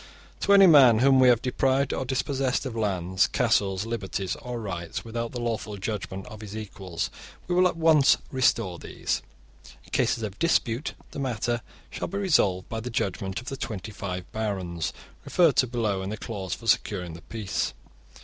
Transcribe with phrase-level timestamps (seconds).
[0.23, 4.59] * To any man whom we have deprived or dispossessed of lands, castles, liberties, or
[4.59, 7.11] rights, without the lawful judgement of his equals,
[7.47, 9.21] we will at once restore these.
[9.83, 11.61] In cases of dispute the matter
[11.91, 14.91] shall be resolved by the judgement of the twenty five barons
[15.23, 17.75] referred to below in the clause for securing the peace.